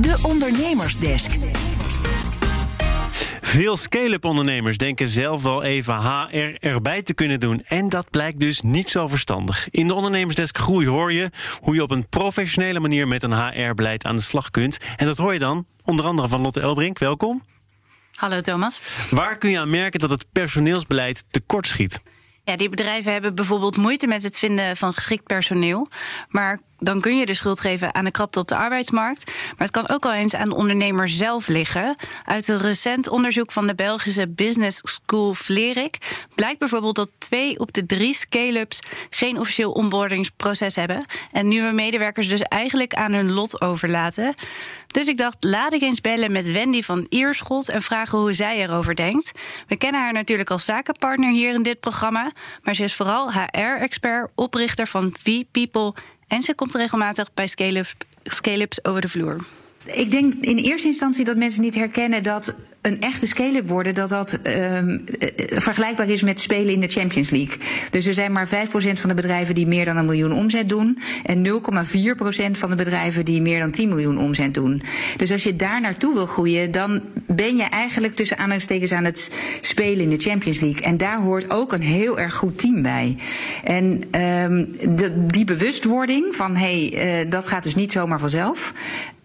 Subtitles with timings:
[0.00, 1.30] De Ondernemersdesk.
[3.40, 7.60] Veel scale-up ondernemers denken zelf wel even HR erbij te kunnen doen.
[7.60, 9.68] En dat blijkt dus niet zo verstandig.
[9.70, 11.30] In de ondernemersdesk Groei hoor je
[11.60, 14.78] hoe je op een professionele manier met een HR-beleid aan de slag kunt.
[14.96, 16.98] En dat hoor je dan onder andere van Lotte Elbrink.
[16.98, 17.42] Welkom.
[18.14, 18.80] Hallo Thomas.
[19.10, 22.02] Waar kun je aan merken dat het personeelsbeleid tekortschiet?
[22.44, 25.86] Ja, die bedrijven hebben bijvoorbeeld moeite met het vinden van geschikt personeel.
[26.28, 29.24] Maar dan kun je de schuld geven aan de krapte op de arbeidsmarkt.
[29.26, 31.96] Maar het kan ook al eens aan de ondernemer zelf liggen.
[32.24, 35.98] Uit een recent onderzoek van de Belgische Business School Vlerik
[36.34, 38.78] blijkt bijvoorbeeld dat twee op de drie scale-ups
[39.10, 41.06] geen officieel onboardingsproces hebben.
[41.32, 44.34] En nieuwe medewerkers dus eigenlijk aan hun lot overlaten.
[44.86, 48.62] Dus ik dacht, laat ik eens bellen met Wendy van Ierschot en vragen hoe zij
[48.62, 49.32] erover denkt.
[49.66, 52.32] We kennen haar natuurlijk als zakenpartner hier in dit programma,
[52.62, 55.94] maar ze is vooral HR-expert, oprichter van V-People
[56.28, 57.46] en ze komt regelmatig bij
[58.22, 59.44] scale-ups over de vloer.
[59.84, 62.54] Ik denk in eerste instantie dat mensen niet herkennen dat
[62.88, 65.04] een echte scale-up worden, dat dat um,
[65.36, 67.58] vergelijkbaar is met spelen in de Champions League.
[67.90, 70.98] Dus er zijn maar 5% van de bedrijven die meer dan een miljoen omzet doen.
[71.24, 74.82] En 0,4% van de bedrijven die meer dan 10 miljoen omzet doen.
[75.16, 79.30] Dus als je daar naartoe wil groeien, dan ben je eigenlijk tussen aanhalingstekens aan het
[79.60, 80.82] spelen in de Champions League.
[80.82, 83.16] En daar hoort ook een heel erg goed team bij.
[83.64, 83.84] En
[84.20, 88.72] um, de, die bewustwording van hé, hey, uh, dat gaat dus niet zomaar vanzelf.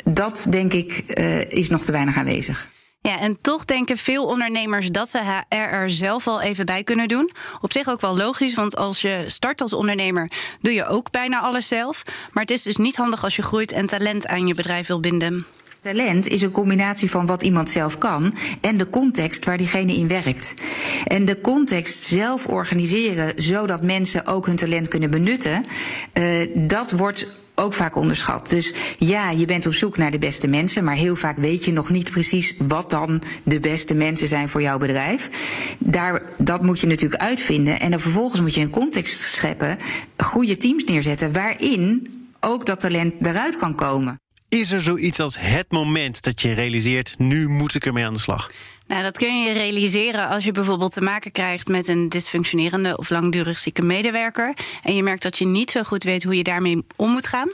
[0.03, 2.72] Dat denk ik uh, is nog te weinig aanwezig.
[3.03, 7.07] Ja, en toch denken veel ondernemers dat ze HR er zelf al even bij kunnen
[7.07, 7.31] doen.
[7.61, 11.39] Op zich ook wel logisch, want als je start als ondernemer doe je ook bijna
[11.39, 12.01] alles zelf.
[12.31, 14.99] Maar het is dus niet handig als je groeit en talent aan je bedrijf wil
[14.99, 15.45] binden.
[15.79, 20.07] Talent is een combinatie van wat iemand zelf kan en de context waar diegene in
[20.07, 20.53] werkt.
[21.05, 25.65] En de context zelf organiseren zodat mensen ook hun talent kunnen benutten,
[26.13, 28.49] uh, dat wordt ook vaak onderschat.
[28.49, 31.71] Dus ja, je bent op zoek naar de beste mensen, maar heel vaak weet je
[31.71, 35.29] nog niet precies wat dan de beste mensen zijn voor jouw bedrijf.
[35.79, 37.79] Daar, dat moet je natuurlijk uitvinden.
[37.79, 39.77] En dan vervolgens moet je een context scheppen,
[40.17, 42.07] goede teams neerzetten waarin
[42.39, 44.21] ook dat talent eruit kan komen.
[44.49, 48.19] Is er zoiets als het moment dat je realiseert, nu moet ik ermee aan de
[48.19, 48.51] slag?
[48.93, 53.09] Nou, dat kun je realiseren als je bijvoorbeeld te maken krijgt met een dysfunctionerende of
[53.09, 54.53] langdurig zieke medewerker.
[54.83, 57.49] En je merkt dat je niet zo goed weet hoe je daarmee om moet gaan.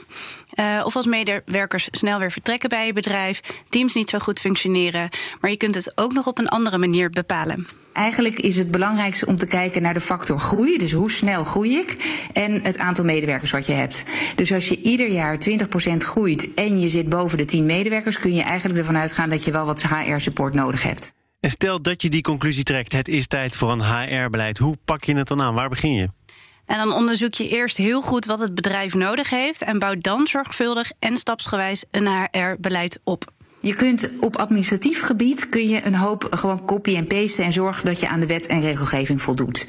[0.54, 5.08] Uh, of als medewerkers snel weer vertrekken bij je bedrijf, teams niet zo goed functioneren.
[5.40, 7.66] Maar je kunt het ook nog op een andere manier bepalen.
[7.92, 10.78] Eigenlijk is het belangrijkste om te kijken naar de factor groei.
[10.78, 11.96] Dus hoe snel groei ik?
[12.32, 14.04] En het aantal medewerkers wat je hebt.
[14.36, 18.34] Dus als je ieder jaar 20% groeit en je zit boven de 10 medewerkers, kun
[18.34, 21.12] je eigenlijk ervan uitgaan dat je wel wat HR-support nodig hebt.
[21.40, 24.58] En stel dat je die conclusie trekt, het is tijd voor een HR-beleid.
[24.58, 25.54] Hoe pak je het dan aan?
[25.54, 26.08] Waar begin je?
[26.66, 30.26] En dan onderzoek je eerst heel goed wat het bedrijf nodig heeft en bouw dan
[30.26, 33.32] zorgvuldig en stapsgewijs een HR-beleid op.
[33.60, 37.84] Je kunt op administratief gebied kun je een hoop gewoon copy en pasten en zorgen
[37.84, 39.66] dat je aan de wet en regelgeving voldoet.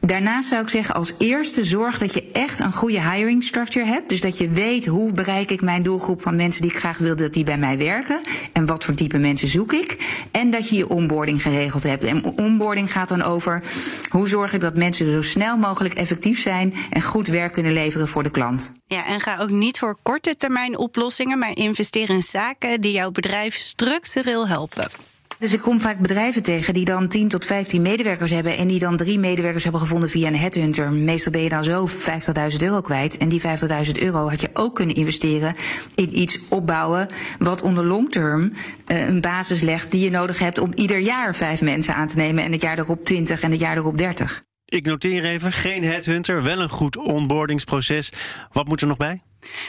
[0.00, 4.08] Daarnaast zou ik zeggen, als eerste zorg dat je echt een goede hiring structure hebt.
[4.08, 7.16] Dus dat je weet hoe bereik ik mijn doelgroep van mensen die ik graag wil
[7.16, 8.20] dat die bij mij werken.
[8.52, 10.18] En wat voor type mensen zoek ik.
[10.30, 12.04] En dat je je onboarding geregeld hebt.
[12.04, 13.62] En onboarding gaat dan over
[14.08, 18.08] hoe zorg ik dat mensen zo snel mogelijk effectief zijn en goed werk kunnen leveren
[18.08, 18.72] voor de klant.
[18.86, 23.10] Ja, en ga ook niet voor korte termijn oplossingen, maar investeer in zaken die jouw
[23.10, 25.09] bedrijf structureel helpen.
[25.40, 28.78] Dus ik kom vaak bedrijven tegen die dan 10 tot 15 medewerkers hebben en die
[28.78, 30.92] dan drie medewerkers hebben gevonden via een headhunter.
[30.92, 33.18] Meestal ben je dan zo 50.000 euro kwijt.
[33.18, 35.54] En die 50.000 euro had je ook kunnen investeren
[35.94, 37.06] in iets opbouwen
[37.38, 38.52] wat onder long term
[38.86, 42.16] uh, een basis legt die je nodig hebt om ieder jaar vijf mensen aan te
[42.16, 44.42] nemen en het jaar erop 20 en het jaar erop 30.
[44.64, 48.12] Ik noteer even, geen headhunter, wel een goed onboardingsproces.
[48.52, 49.22] Wat moet er nog bij?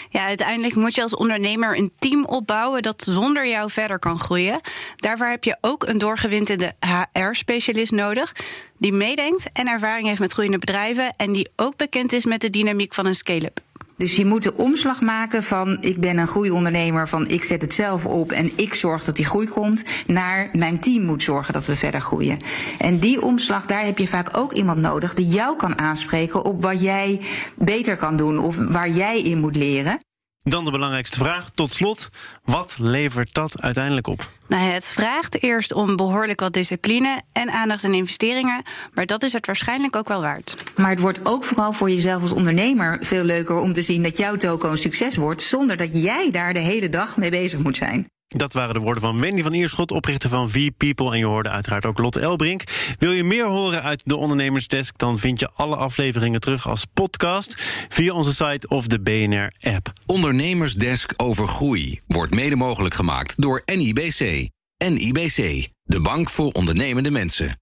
[0.10, 4.60] Ja, uiteindelijk moet je als ondernemer een team opbouwen dat zonder jou verder kan groeien.
[4.96, 8.36] Daarvoor heb je ook een doorgewinterde HR-specialist nodig.
[8.78, 11.14] Die meedenkt en ervaring heeft met groeiende bedrijven.
[11.16, 13.71] En die ook bekend is met de dynamiek van een scale-up.
[14.02, 17.74] Dus je moet de omslag maken van ik ben een groeiondernemer, van ik zet het
[17.74, 21.66] zelf op en ik zorg dat die groei komt, naar mijn team moet zorgen dat
[21.66, 22.38] we verder groeien.
[22.80, 26.62] En die omslag, daar heb je vaak ook iemand nodig die jou kan aanspreken op
[26.62, 27.22] wat jij
[27.56, 30.00] beter kan doen of waar jij in moet leren.
[30.44, 32.10] Dan de belangrijkste vraag, tot slot.
[32.44, 34.32] Wat levert dat uiteindelijk op?
[34.48, 38.64] Nou, het vraagt eerst om behoorlijk wat discipline en aandacht en investeringen.
[38.94, 40.56] Maar dat is het waarschijnlijk ook wel waard.
[40.78, 44.18] Maar het wordt ook vooral voor jezelf als ondernemer veel leuker om te zien dat
[44.18, 45.42] jouw toko een succes wordt.
[45.42, 48.08] zonder dat jij daar de hele dag mee bezig moet zijn.
[48.38, 51.12] Dat waren de woorden van Wendy van Ierschot, oprichter van V-People.
[51.12, 52.64] En je hoorde uiteraard ook Lotte Elbrink.
[52.98, 54.98] Wil je meer horen uit de Ondernemersdesk?
[54.98, 59.94] Dan vind je alle afleveringen terug als podcast via onze site of de BNR-app.
[60.06, 64.50] Ondernemersdesk over groei wordt mede mogelijk gemaakt door NIBC.
[64.78, 67.60] NIBC, de bank voor ondernemende mensen.